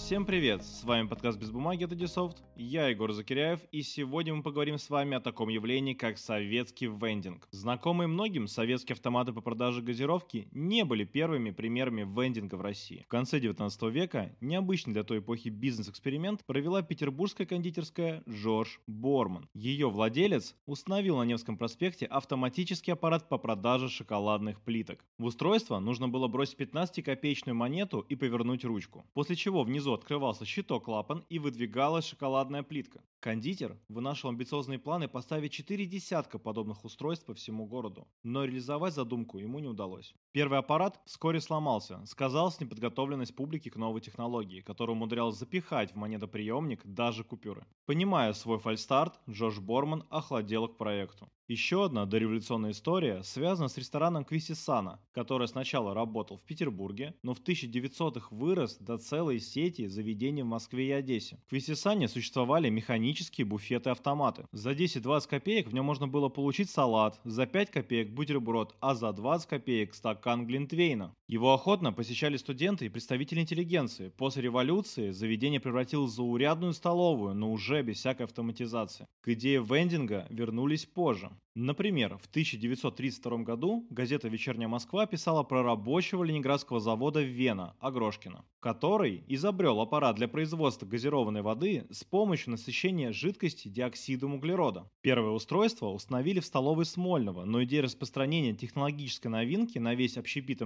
Всем 0.00 0.24
привет! 0.26 0.64
С 0.64 0.82
вами 0.82 1.06
подкаст 1.06 1.38
«Без 1.38 1.52
бумаги» 1.52 1.84
от 1.84 1.92
Ubisoft. 1.92 2.38
Я 2.56 2.88
Егор 2.88 3.12
Закиряев, 3.12 3.60
и 3.70 3.82
сегодня 3.82 4.34
мы 4.34 4.42
поговорим 4.42 4.76
с 4.76 4.90
вами 4.90 5.16
о 5.16 5.20
таком 5.20 5.50
явлении, 5.50 5.94
как 5.94 6.18
советский 6.18 6.86
вендинг. 6.86 7.46
Знакомые 7.52 8.08
многим, 8.08 8.48
советские 8.48 8.94
автоматы 8.94 9.32
по 9.32 9.40
продаже 9.40 9.82
газировки 9.82 10.48
не 10.50 10.84
были 10.84 11.04
первыми 11.04 11.50
примерами 11.50 12.02
вендинга 12.02 12.56
в 12.56 12.60
России. 12.60 13.04
В 13.04 13.08
конце 13.08 13.38
19 13.38 13.82
века 13.82 14.34
необычный 14.40 14.94
для 14.94 15.04
той 15.04 15.18
эпохи 15.18 15.48
бизнес-эксперимент 15.48 16.44
провела 16.44 16.82
петербургская 16.82 17.46
кондитерская 17.46 18.24
Жорж 18.26 18.80
Борман. 18.88 19.48
Ее 19.54 19.90
владелец 19.90 20.56
установил 20.66 21.18
на 21.18 21.24
Невском 21.24 21.56
проспекте 21.56 22.06
автоматический 22.06 22.90
аппарат 22.90 23.28
по 23.28 23.38
продаже 23.38 23.88
шоколадных 23.88 24.60
плиток. 24.62 25.04
В 25.18 25.26
устройство 25.26 25.78
нужно 25.78 26.08
было 26.08 26.26
бросить 26.26 26.58
15-копеечную 26.58 27.54
монету 27.54 28.00
и 28.00 28.16
повернуть 28.16 28.64
ручку, 28.64 29.06
после 29.14 29.36
чего 29.36 29.62
внизу 29.62 29.89
открывался 29.94 30.44
щиток-клапан 30.44 31.24
и 31.28 31.38
выдвигалась 31.38 32.06
шоколадная 32.06 32.62
плитка. 32.62 33.02
Кондитер 33.20 33.78
вынашивал 33.88 34.30
амбициозные 34.30 34.78
планы 34.78 35.08
поставить 35.08 35.52
четыре 35.52 35.86
десятка 35.86 36.38
подобных 36.38 36.84
устройств 36.84 37.26
по 37.26 37.34
всему 37.34 37.66
городу, 37.66 38.08
но 38.22 38.44
реализовать 38.44 38.94
задумку 38.94 39.38
ему 39.38 39.58
не 39.58 39.68
удалось. 39.68 40.14
Первый 40.32 40.58
аппарат 40.58 41.00
вскоре 41.04 41.40
сломался, 41.40 42.04
сказалась 42.06 42.60
неподготовленность 42.60 43.36
публики 43.36 43.68
к 43.68 43.76
новой 43.76 44.00
технологии, 44.00 44.60
которая 44.60 44.96
умудрялась 44.96 45.36
запихать 45.36 45.92
в 45.92 45.96
монетоприемник 45.96 46.80
даже 46.84 47.24
купюры. 47.24 47.66
Понимая 47.86 48.32
свой 48.32 48.58
фальстарт, 48.58 49.20
Джош 49.28 49.58
Борман 49.58 50.04
охладел 50.10 50.68
к 50.68 50.78
проекту. 50.78 51.28
Еще 51.50 51.84
одна 51.84 52.06
дореволюционная 52.06 52.70
история 52.70 53.24
связана 53.24 53.66
с 53.66 53.76
рестораном 53.76 54.24
Квисисана, 54.24 55.00
который 55.10 55.48
сначала 55.48 55.94
работал 55.94 56.36
в 56.36 56.44
Петербурге, 56.44 57.16
но 57.24 57.34
в 57.34 57.42
1900-х 57.42 58.28
вырос 58.30 58.76
до 58.78 58.98
целой 58.98 59.40
сети 59.40 59.88
заведений 59.88 60.44
в 60.44 60.46
Москве 60.46 60.86
и 60.86 60.92
Одессе. 60.92 61.40
В 61.46 61.50
Квисисане 61.50 62.06
существовали 62.06 62.68
механические 62.68 63.48
буфеты-автоматы. 63.48 64.46
За 64.52 64.70
10-20 64.70 65.28
копеек 65.28 65.66
в 65.66 65.74
нем 65.74 65.86
можно 65.86 66.06
было 66.06 66.28
получить 66.28 66.70
салат, 66.70 67.20
за 67.24 67.46
5 67.46 67.72
копеек 67.72 68.12
бутерброд, 68.12 68.76
а 68.78 68.94
за 68.94 69.12
20 69.12 69.48
копеек 69.48 69.96
стакан 69.96 70.46
глинтвейна. 70.46 71.16
Его 71.30 71.54
охотно 71.54 71.92
посещали 71.92 72.36
студенты 72.36 72.86
и 72.86 72.88
представители 72.88 73.38
интеллигенции. 73.38 74.08
После 74.08 74.42
революции 74.42 75.12
заведение 75.12 75.60
превратилось 75.60 76.10
в 76.10 76.14
заурядную 76.16 76.72
столовую, 76.72 77.36
но 77.36 77.52
уже 77.52 77.82
без 77.82 77.98
всякой 77.98 78.22
автоматизации. 78.22 79.06
К 79.20 79.28
идее 79.28 79.62
вендинга 79.62 80.26
вернулись 80.28 80.86
позже. 80.86 81.30
Например, 81.54 82.16
в 82.16 82.26
1932 82.26 83.38
году 83.38 83.86
газета 83.90 84.28
«Вечерняя 84.28 84.68
Москва» 84.68 85.06
писала 85.06 85.42
про 85.42 85.62
рабочего 85.62 86.22
ленинградского 86.22 86.80
завода 86.80 87.22
Вена 87.22 87.76
Агрошкина, 87.80 88.44
который 88.60 89.24
изобрел 89.26 89.80
аппарат 89.80 90.16
для 90.16 90.26
производства 90.26 90.86
газированной 90.86 91.42
воды 91.42 91.86
с 91.90 92.02
помощью 92.04 92.52
насыщения 92.52 93.12
жидкости 93.12 93.68
диоксидом 93.68 94.34
углерода. 94.34 94.88
Первое 95.00 95.32
устройство 95.32 95.88
установили 95.88 96.38
в 96.38 96.46
столовой 96.46 96.86
Смольного, 96.86 97.44
но 97.44 97.62
идея 97.64 97.82
распространения 97.82 98.54
технологической 98.54 99.30
новинки 99.30 99.78
на 99.78 99.94
весь 99.94 100.16
общепит 100.16 100.62
и 100.62 100.64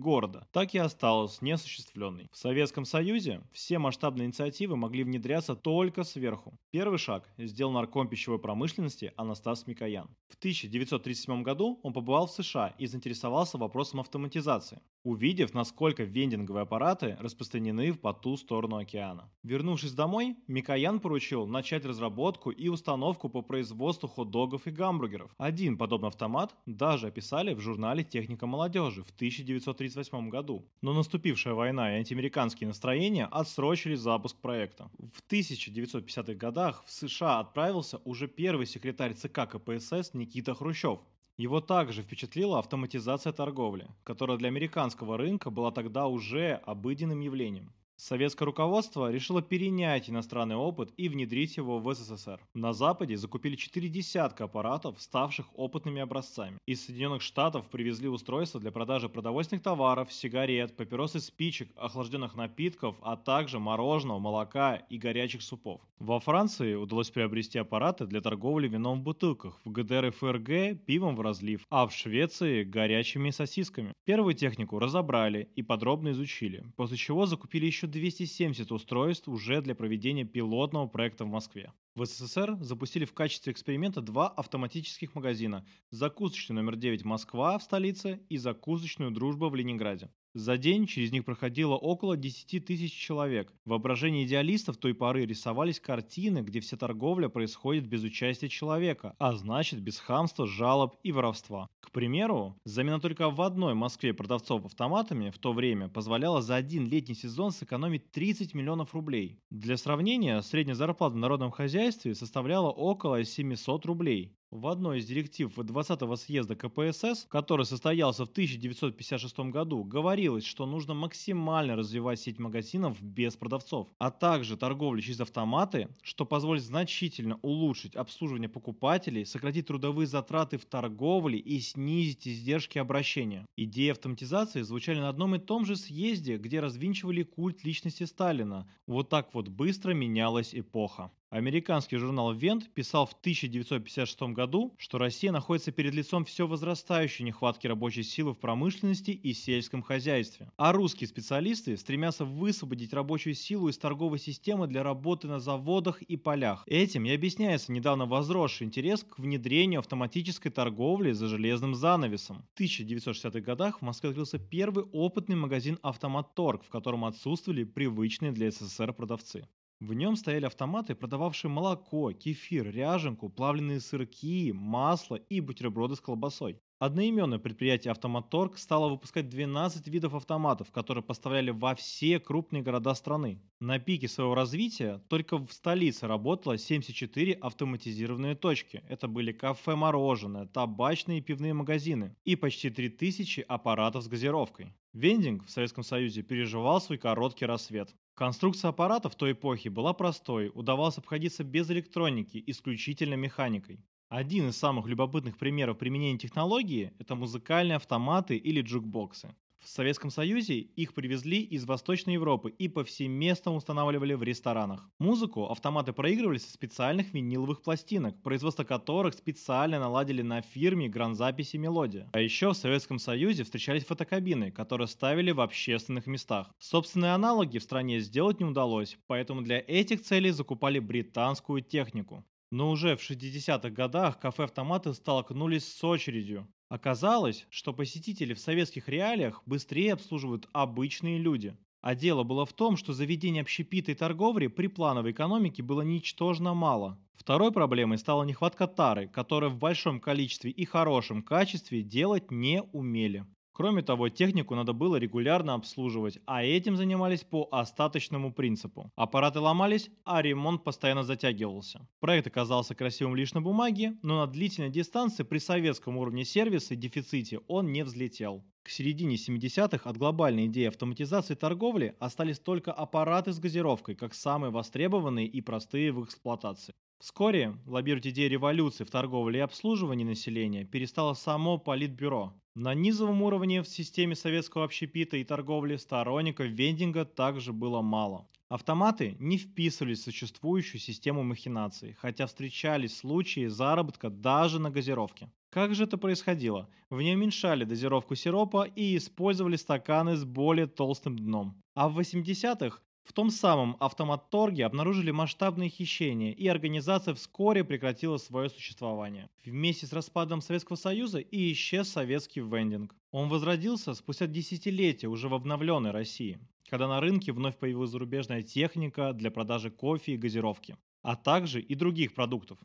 города 0.00 0.48
так 0.52 0.74
и 0.74 0.78
осталась 0.78 1.42
неосуществленной. 1.42 2.28
В 2.32 2.36
Советском 2.36 2.84
Союзе 2.84 3.42
все 3.52 3.78
масштабные 3.78 4.26
инициативы 4.26 4.76
могли 4.76 5.04
внедряться 5.04 5.54
только 5.54 6.02
сверху. 6.02 6.58
Первый 6.70 6.98
шаг 6.98 7.28
сделал 7.38 7.72
нарком 7.72 8.08
пищевой 8.08 8.38
промышленности 8.38 9.12
Анастас 9.16 9.66
Микоян. 9.66 10.08
В 10.28 10.36
1937 10.36 11.42
году 11.42 11.78
он 11.82 11.92
побывал 11.92 12.26
в 12.26 12.32
США 12.32 12.74
и 12.78 12.86
заинтересовался 12.86 13.58
вопросом 13.58 14.00
автоматизации, 14.00 14.80
увидев, 15.04 15.54
насколько 15.54 16.04
вендинговые 16.04 16.62
аппараты 16.62 17.16
распространены 17.20 17.94
по 17.94 18.12
ту 18.12 18.36
сторону 18.36 18.76
океана. 18.76 19.30
Вернувшись 19.42 19.92
домой, 19.92 20.36
Микоян 20.46 21.00
поручил 21.00 21.46
начать 21.46 21.84
разработку 21.84 22.50
и 22.50 22.68
установку 22.68 23.28
по 23.28 23.42
производству 23.42 24.08
хот-догов 24.08 24.66
и 24.66 24.70
гамбургеров. 24.70 25.34
Один 25.38 25.78
подобный 25.78 26.08
автомат 26.08 26.54
даже 26.66 27.06
описали 27.06 27.54
в 27.54 27.60
журнале 27.60 28.04
«Техника 28.04 28.46
молодежи» 28.46 29.02
в 29.02 29.10
1938 29.10 30.28
году. 30.28 30.66
Но 30.82 30.92
наступившая 30.92 31.54
война 31.54 31.94
и 31.94 31.98
антиамериканские 31.98 32.68
настроения 32.68 33.26
отсрочили 33.26 33.94
запуск 33.94 34.36
проекта. 34.36 34.90
В 34.98 35.22
1950-х 35.30 36.34
годах 36.34 36.84
в 36.86 36.92
США 36.92 37.40
отправился 37.40 38.00
уже 38.04 38.28
первый 38.28 38.66
секретарь 38.66 39.14
ЦК 39.14 39.48
КПСС 39.48 40.14
Никита 40.14 40.54
Хрущев. 40.54 41.00
Его 41.40 41.62
также 41.62 42.02
впечатлила 42.02 42.58
автоматизация 42.58 43.32
торговли, 43.32 43.88
которая 44.04 44.36
для 44.36 44.48
американского 44.48 45.16
рынка 45.16 45.48
была 45.48 45.70
тогда 45.70 46.06
уже 46.06 46.60
обыденным 46.66 47.20
явлением. 47.20 47.72
Советское 48.00 48.46
руководство 48.46 49.12
решило 49.12 49.42
перенять 49.42 50.08
иностранный 50.08 50.56
опыт 50.56 50.90
и 50.96 51.10
внедрить 51.10 51.58
его 51.58 51.78
в 51.78 51.94
СССР. 51.94 52.40
На 52.54 52.72
Западе 52.72 53.18
закупили 53.18 53.56
4 53.56 53.90
десятка 53.90 54.44
аппаратов, 54.44 54.98
ставших 54.98 55.46
опытными 55.52 56.00
образцами. 56.00 56.56
Из 56.64 56.82
Соединенных 56.82 57.20
Штатов 57.20 57.68
привезли 57.68 58.08
устройства 58.08 58.58
для 58.58 58.72
продажи 58.72 59.10
продовольственных 59.10 59.62
товаров, 59.62 60.10
сигарет, 60.14 60.78
папирос 60.78 61.14
и 61.16 61.20
спичек, 61.20 61.68
охлажденных 61.76 62.36
напитков, 62.36 62.96
а 63.02 63.18
также 63.18 63.58
мороженого, 63.58 64.18
молока 64.18 64.76
и 64.76 64.96
горячих 64.96 65.42
супов. 65.42 65.82
Во 65.98 66.18
Франции 66.20 66.76
удалось 66.76 67.10
приобрести 67.10 67.58
аппараты 67.58 68.06
для 68.06 68.22
торговли 68.22 68.66
вином 68.68 69.00
в 69.00 69.02
бутылках, 69.02 69.60
в 69.66 69.70
ГДР 69.70 70.06
и 70.06 70.10
ФРГ 70.10 70.86
пивом 70.86 71.16
в 71.16 71.20
разлив, 71.20 71.66
а 71.68 71.86
в 71.86 71.92
Швеции 71.92 72.64
горячими 72.64 73.28
сосисками. 73.28 73.92
Первую 74.06 74.32
технику 74.32 74.78
разобрали 74.78 75.50
и 75.54 75.62
подробно 75.62 76.12
изучили, 76.12 76.64
после 76.76 76.96
чего 76.96 77.26
закупили 77.26 77.66
еще 77.66 77.89
270 77.90 78.72
устройств 78.72 79.28
уже 79.28 79.60
для 79.60 79.74
проведения 79.74 80.24
пилотного 80.24 80.86
проекта 80.86 81.24
в 81.24 81.28
Москве. 81.28 81.72
В 81.94 82.06
СССР 82.06 82.56
запустили 82.60 83.04
в 83.04 83.12
качестве 83.12 83.52
эксперимента 83.52 84.00
два 84.00 84.28
автоматических 84.28 85.14
магазина– 85.14 85.66
закусочный 85.90 86.56
номер 86.56 86.76
9 86.76 87.04
Москва 87.04 87.58
в 87.58 87.62
столице 87.62 88.20
и 88.28 88.36
закусочную 88.36 89.10
Дружба 89.10 89.46
в 89.50 89.54
Ленинграде. 89.54 90.10
За 90.32 90.56
день 90.56 90.86
через 90.86 91.10
них 91.10 91.24
проходило 91.24 91.74
около 91.74 92.16
10 92.16 92.64
тысяч 92.64 92.92
человек. 92.92 93.52
В 93.64 93.70
воображении 93.70 94.24
идеалистов 94.24 94.76
той 94.76 94.94
поры 94.94 95.26
рисовались 95.26 95.80
картины, 95.80 96.38
где 96.38 96.60
вся 96.60 96.76
торговля 96.76 97.28
происходит 97.28 97.88
без 97.88 98.04
участия 98.04 98.48
человека, 98.48 99.16
а 99.18 99.32
значит 99.32 99.80
без 99.80 99.98
хамства, 99.98 100.46
жалоб 100.46 100.94
и 101.02 101.10
воровства. 101.10 101.68
К 101.80 101.90
примеру, 101.90 102.56
замена 102.64 103.00
только 103.00 103.28
в 103.28 103.40
одной 103.40 103.74
Москве 103.74 104.14
продавцов 104.14 104.64
автоматами 104.64 105.30
в 105.30 105.38
то 105.38 105.52
время 105.52 105.88
позволяла 105.88 106.42
за 106.42 106.54
один 106.54 106.86
летний 106.86 107.16
сезон 107.16 107.50
сэкономить 107.50 107.79
30 108.12 108.54
миллионов 108.54 108.94
рублей. 108.94 109.42
Для 109.50 109.76
сравнения, 109.76 110.40
средняя 110.42 110.74
зарплата 110.74 111.14
в 111.14 111.18
народном 111.18 111.50
хозяйстве 111.50 112.14
составляла 112.14 112.70
около 112.70 113.24
700 113.24 113.86
рублей. 113.86 114.36
В 114.50 114.66
одной 114.66 114.98
из 114.98 115.06
директив 115.06 115.56
20-го 115.56 116.16
съезда 116.16 116.56
КПСС, 116.56 117.24
который 117.28 117.64
состоялся 117.64 118.26
в 118.26 118.30
1956 118.30 119.38
году, 119.50 119.84
говорилось, 119.84 120.44
что 120.44 120.66
нужно 120.66 120.92
максимально 120.92 121.76
развивать 121.76 122.18
сеть 122.18 122.40
магазинов 122.40 123.00
без 123.00 123.36
продавцов, 123.36 123.86
а 124.00 124.10
также 124.10 124.56
торговлю 124.56 125.00
через 125.02 125.20
автоматы, 125.20 125.88
что 126.02 126.26
позволит 126.26 126.64
значительно 126.64 127.38
улучшить 127.42 127.94
обслуживание 127.94 128.48
покупателей, 128.48 129.24
сократить 129.24 129.68
трудовые 129.68 130.08
затраты 130.08 130.58
в 130.58 130.64
торговле 130.64 131.38
и 131.38 131.60
снизить 131.60 132.26
издержки 132.26 132.78
обращения. 132.78 133.46
Идеи 133.56 133.90
автоматизации 133.90 134.62
звучали 134.62 134.98
на 134.98 135.10
одном 135.10 135.36
и 135.36 135.38
том 135.38 135.64
же 135.64 135.76
съезде, 135.76 136.38
где 136.38 136.58
развинчивали 136.58 137.22
культ 137.22 137.62
личности 137.62 138.02
Сталина. 138.02 138.68
Вот 138.88 139.10
так 139.10 139.32
вот 139.32 139.46
быстро 139.46 139.92
менялась 139.94 140.56
эпоха. 140.56 141.12
Американский 141.30 141.96
журнал 141.96 142.32
Вент 142.32 142.68
писал 142.74 143.06
в 143.06 143.12
1956 143.12 144.20
году, 144.34 144.74
что 144.78 144.98
Россия 144.98 145.30
находится 145.30 145.70
перед 145.70 145.94
лицом 145.94 146.24
все 146.24 146.48
возрастающей 146.48 147.24
нехватки 147.24 147.68
рабочей 147.68 148.02
силы 148.02 148.32
в 148.32 148.38
промышленности 148.38 149.12
и 149.12 149.32
сельском 149.32 149.80
хозяйстве. 149.80 150.50
А 150.56 150.72
русские 150.72 151.06
специалисты 151.06 151.76
стремятся 151.76 152.24
высвободить 152.24 152.92
рабочую 152.92 153.34
силу 153.34 153.68
из 153.68 153.78
торговой 153.78 154.18
системы 154.18 154.66
для 154.66 154.82
работы 154.82 155.28
на 155.28 155.38
заводах 155.38 156.02
и 156.02 156.16
полях. 156.16 156.64
Этим 156.66 157.04
и 157.04 157.12
объясняется 157.12 157.70
недавно 157.70 158.06
возросший 158.06 158.66
интерес 158.66 159.04
к 159.04 159.20
внедрению 159.20 159.78
автоматической 159.78 160.50
торговли 160.50 161.12
за 161.12 161.28
железным 161.28 161.76
занавесом. 161.76 162.44
В 162.56 162.60
1960-х 162.60 163.38
годах 163.38 163.78
в 163.78 163.82
Москве 163.82 164.10
открылся 164.10 164.40
первый 164.40 164.84
опытный 164.90 165.36
магазин 165.36 165.78
«Автомат 165.82 166.34
Торг», 166.34 166.64
в 166.64 166.70
котором 166.70 167.04
отсутствовали 167.04 167.62
привычные 167.62 168.32
для 168.32 168.50
СССР 168.50 168.92
продавцы. 168.92 169.46
В 169.80 169.94
нем 169.94 170.16
стояли 170.16 170.44
автоматы, 170.44 170.94
продававшие 170.94 171.50
молоко, 171.50 172.12
кефир, 172.12 172.70
ряженку, 172.70 173.30
плавленые 173.30 173.80
сырки, 173.80 174.52
масло 174.52 175.14
и 175.16 175.40
бутерброды 175.40 175.96
с 175.96 176.00
колбасой. 176.02 176.60
Одноименное 176.80 177.38
предприятие 177.38 177.90
«Автоматорг» 177.90 178.58
стало 178.58 178.90
выпускать 178.90 179.30
12 179.30 179.86
видов 179.88 180.14
автоматов, 180.14 180.70
которые 180.70 181.02
поставляли 181.02 181.50
во 181.50 181.74
все 181.74 182.18
крупные 182.18 182.62
города 182.62 182.94
страны. 182.94 183.40
На 183.58 183.78
пике 183.78 184.08
своего 184.08 184.34
развития 184.34 185.02
только 185.08 185.38
в 185.38 185.50
столице 185.50 186.06
работало 186.06 186.58
74 186.58 187.32
автоматизированные 187.34 188.34
точки. 188.34 188.82
Это 188.88 189.08
были 189.08 189.32
кафе 189.32 189.76
«Мороженое», 189.76 190.46
табачные 190.46 191.18
и 191.18 191.22
пивные 191.22 191.54
магазины 191.54 192.16
и 192.24 192.36
почти 192.36 192.68
3000 192.68 193.40
аппаратов 193.48 194.04
с 194.04 194.08
газировкой. 194.08 194.74
Вендинг 194.92 195.46
в 195.46 195.50
Советском 195.50 195.84
Союзе 195.84 196.22
переживал 196.22 196.80
свой 196.80 196.98
короткий 196.98 197.46
рассвет. 197.46 197.94
Конструкция 198.20 198.68
аппарата 198.68 199.08
в 199.08 199.14
той 199.14 199.32
эпохе 199.32 199.70
была 199.70 199.94
простой, 199.94 200.52
удавалось 200.54 200.98
обходиться 200.98 201.42
без 201.42 201.70
электроники, 201.70 202.44
исключительно 202.46 203.14
механикой. 203.14 203.82
Один 204.10 204.50
из 204.50 204.58
самых 204.58 204.86
любопытных 204.88 205.38
примеров 205.38 205.78
применения 205.78 206.18
технологии– 206.18 206.92
это 206.98 207.14
музыкальные 207.14 207.76
автоматы 207.76 208.36
или 208.36 208.60
джукбоксы. 208.60 209.34
В 209.62 209.68
Советском 209.68 210.10
Союзе 210.10 210.58
их 210.58 210.94
привезли 210.94 211.42
из 211.42 211.66
Восточной 211.66 212.14
Европы 212.14 212.50
и 212.50 212.66
повсеместно 212.66 213.54
устанавливали 213.54 214.14
в 214.14 214.22
ресторанах. 214.22 214.88
Музыку 214.98 215.46
автоматы 215.46 215.92
проигрывали 215.92 216.38
со 216.38 216.50
специальных 216.50 217.12
виниловых 217.12 217.60
пластинок, 217.60 218.20
производство 218.22 218.64
которых 218.64 219.12
специально 219.12 219.78
наладили 219.78 220.22
на 220.22 220.40
фирме 220.40 220.88
гранзаписи 220.88 221.58
«Мелодия». 221.58 222.08
А 222.14 222.20
еще 222.20 222.50
в 222.50 222.56
Советском 222.56 222.98
Союзе 222.98 223.44
встречались 223.44 223.84
фотокабины, 223.84 224.50
которые 224.50 224.88
ставили 224.88 225.30
в 225.30 225.40
общественных 225.40 226.06
местах. 226.06 226.50
Собственные 226.58 227.12
аналоги 227.12 227.58
в 227.58 227.62
стране 227.62 228.00
сделать 228.00 228.40
не 228.40 228.46
удалось, 228.46 228.98
поэтому 229.06 229.42
для 229.42 229.58
этих 229.58 230.00
целей 230.00 230.30
закупали 230.30 230.78
британскую 230.78 231.60
технику. 231.60 232.24
Но 232.50 232.70
уже 232.70 232.96
в 232.96 233.08
60-х 233.08 233.68
годах 233.68 234.18
кафе-автоматы 234.18 234.94
столкнулись 234.94 235.70
с 235.70 235.84
очередью. 235.84 236.48
Оказалось, 236.70 237.46
что 237.50 237.74
посетители 237.74 238.32
в 238.32 238.38
советских 238.38 238.88
реалиях 238.88 239.42
быстрее 239.44 239.92
обслуживают 239.92 240.48
обычные 240.54 241.18
люди. 241.18 241.58
А 241.82 241.94
дело 241.94 242.22
было 242.22 242.46
в 242.46 242.54
том, 242.54 242.78
что 242.78 242.94
заведение 242.94 243.42
общепитой 243.42 243.94
торговли 243.94 244.46
при 244.46 244.68
плановой 244.68 245.12
экономике 245.12 245.62
было 245.62 245.82
ничтожно 245.82 246.54
мало. 246.54 246.98
Второй 247.14 247.52
проблемой 247.52 247.98
стала 247.98 248.22
нехватка 248.24 248.66
тары, 248.66 249.06
которую 249.06 249.50
в 249.50 249.58
большом 249.58 250.00
количестве 250.00 250.50
и 250.50 250.64
хорошем 250.64 251.22
качестве 251.22 251.82
делать 251.82 252.30
не 252.30 252.62
умели. 252.72 253.26
Кроме 253.52 253.82
того, 253.82 254.08
технику 254.08 254.54
надо 254.54 254.72
было 254.72 254.96
регулярно 254.96 255.54
обслуживать, 255.54 256.18
а 256.24 256.44
этим 256.44 256.76
занимались 256.76 257.24
по 257.24 257.48
остаточному 257.50 258.32
принципу. 258.32 258.92
Аппараты 258.96 259.40
ломались, 259.40 259.90
а 260.04 260.22
ремонт 260.22 260.64
постоянно 260.64 261.02
затягивался. 261.02 261.86
Проект 261.98 262.26
оказался 262.28 262.74
красивым 262.74 263.16
лишь 263.16 263.34
на 263.34 263.42
бумаге, 263.42 263.98
но 264.02 264.20
на 264.20 264.26
длительной 264.26 264.70
дистанции 264.70 265.24
при 265.24 265.38
советском 265.38 265.96
уровне 265.96 266.24
сервиса 266.24 266.74
и 266.74 266.76
дефиците 266.76 267.40
он 267.48 267.72
не 267.72 267.82
взлетел. 267.82 268.44
К 268.62 268.68
середине 268.68 269.16
70-х 269.16 269.88
от 269.88 269.96
глобальной 269.96 270.46
идеи 270.46 270.68
автоматизации 270.68 271.34
торговли 271.34 271.96
остались 271.98 272.38
только 272.38 272.72
аппараты 272.72 273.32
с 273.32 273.40
газировкой, 273.40 273.94
как 273.96 274.14
самые 274.14 274.50
востребованные 274.50 275.26
и 275.26 275.40
простые 275.40 275.92
в 275.92 276.04
эксплуатации. 276.04 276.72
Вскоре 277.00 277.56
лоббировать 277.66 278.06
идею 278.08 278.28
революции 278.28 278.84
в 278.84 278.90
торговле 278.90 279.38
и 279.38 279.42
обслуживании 279.42 280.04
населения 280.04 280.66
перестало 280.66 281.14
само 281.14 281.56
Политбюро. 281.56 282.34
На 282.54 282.74
низовом 282.74 283.22
уровне 283.22 283.62
в 283.62 283.68
системе 283.68 284.14
советского 284.14 284.64
общепита 284.64 285.16
и 285.16 285.24
торговли 285.24 285.76
сторонников 285.76 286.48
вендинга 286.48 287.06
также 287.06 287.54
было 287.54 287.80
мало. 287.80 288.28
Автоматы 288.50 289.16
не 289.18 289.38
вписывались 289.38 290.00
в 290.00 290.04
существующую 290.04 290.78
систему 290.78 291.22
махинаций, 291.22 291.94
хотя 291.94 292.26
встречались 292.26 292.98
случаи 292.98 293.46
заработка 293.46 294.10
даже 294.10 294.58
на 294.58 294.70
газировке. 294.70 295.32
Как 295.48 295.74
же 295.74 295.84
это 295.84 295.96
происходило? 295.96 296.68
В 296.90 297.00
ней 297.00 297.14
уменьшали 297.14 297.64
дозировку 297.64 298.14
сиропа 298.14 298.64
и 298.64 298.98
использовали 298.98 299.56
стаканы 299.56 300.16
с 300.16 300.24
более 300.24 300.66
толстым 300.66 301.18
дном. 301.18 301.62
А 301.74 301.88
в 301.88 301.98
80-х 301.98 302.82
в 303.10 303.12
том 303.12 303.30
самом 303.30 303.76
автомат-торге 303.80 304.64
обнаружили 304.64 305.10
масштабные 305.10 305.68
хищения, 305.68 306.30
и 306.30 306.46
организация 306.46 307.12
вскоре 307.12 307.64
прекратила 307.64 308.18
свое 308.18 308.48
существование. 308.48 309.28
Вместе 309.44 309.88
с 309.88 309.92
распадом 309.92 310.40
Советского 310.40 310.76
Союза 310.76 311.18
и 311.18 311.50
исчез 311.50 311.88
советский 311.88 312.38
вендинг. 312.40 312.94
Он 313.10 313.28
возродился 313.28 313.94
спустя 313.94 314.28
десятилетия 314.28 315.08
уже 315.08 315.28
в 315.28 315.34
обновленной 315.34 315.90
России, 315.90 316.38
когда 316.68 316.86
на 316.86 317.00
рынке 317.00 317.32
вновь 317.32 317.58
появилась 317.58 317.90
зарубежная 317.90 318.44
техника 318.44 319.12
для 319.12 319.32
продажи 319.32 319.72
кофе 319.72 320.12
и 320.12 320.16
газировки, 320.16 320.76
а 321.02 321.16
также 321.16 321.60
и 321.60 321.74
других 321.74 322.14
продуктов. 322.14 322.58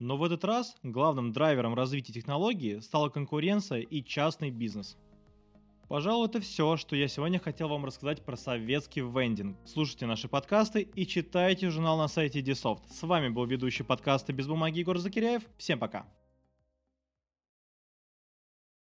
Но 0.00 0.16
в 0.16 0.24
этот 0.24 0.44
раз 0.44 0.74
главным 0.82 1.30
драйвером 1.30 1.76
развития 1.76 2.12
технологии 2.12 2.80
стала 2.80 3.08
конкуренция 3.08 3.82
и 3.82 4.02
частный 4.02 4.50
бизнес– 4.50 4.98
Пожалуй, 5.92 6.26
это 6.26 6.40
все, 6.40 6.78
что 6.78 6.96
я 6.96 7.06
сегодня 7.06 7.38
хотел 7.38 7.68
вам 7.68 7.84
рассказать 7.84 8.24
про 8.24 8.34
советский 8.34 9.02
вендинг. 9.02 9.58
Слушайте 9.66 10.06
наши 10.06 10.26
подкасты 10.26 10.80
и 10.80 11.06
читайте 11.06 11.68
журнал 11.68 11.98
на 11.98 12.08
сайте 12.08 12.40
Dsoft. 12.40 12.88
С 12.88 13.02
вами 13.02 13.28
был 13.28 13.44
ведущий 13.44 13.82
подкаста 13.82 14.32
«Без 14.32 14.46
бумаги» 14.46 14.78
Егор 14.78 14.96
Закиряев. 14.96 15.42
Всем 15.58 15.78
пока! 15.78 16.06